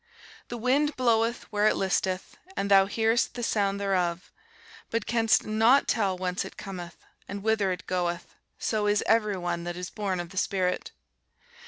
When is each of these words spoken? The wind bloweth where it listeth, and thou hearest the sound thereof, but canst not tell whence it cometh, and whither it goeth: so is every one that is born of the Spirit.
The 0.47 0.57
wind 0.57 0.95
bloweth 0.95 1.43
where 1.51 1.67
it 1.67 1.75
listeth, 1.75 2.35
and 2.57 2.71
thou 2.71 2.87
hearest 2.87 3.35
the 3.35 3.43
sound 3.43 3.79
thereof, 3.79 4.31
but 4.89 5.05
canst 5.05 5.45
not 5.45 5.87
tell 5.87 6.17
whence 6.17 6.43
it 6.43 6.57
cometh, 6.57 6.97
and 7.27 7.43
whither 7.43 7.71
it 7.71 7.85
goeth: 7.85 8.33
so 8.57 8.87
is 8.87 9.03
every 9.05 9.37
one 9.37 9.63
that 9.65 9.77
is 9.77 9.91
born 9.91 10.19
of 10.19 10.29
the 10.31 10.37
Spirit. 10.37 10.91